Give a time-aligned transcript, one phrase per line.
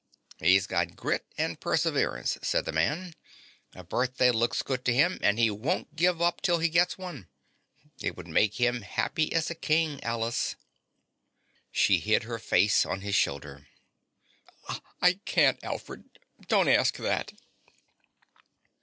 [0.39, 3.13] "He's got grit and perseverance," said the man.
[3.75, 7.27] "A birthday looks good to him and he won't give up till he gets one.
[7.99, 10.55] It would make him happy as a king, Alice."
[11.71, 13.67] She hid her face on his shoulder.
[14.99, 16.17] "I can't, Alfred.
[16.47, 17.33] Don't ask that."